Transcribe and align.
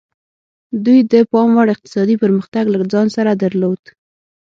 دوی 0.85 0.99
د 1.11 1.13
پاموړ 1.31 1.67
اقتصادي 1.75 2.15
پرمختګ 2.23 2.65
له 2.73 2.79
ځان 2.93 3.07
سره 3.17 3.31
درلود. 3.43 3.81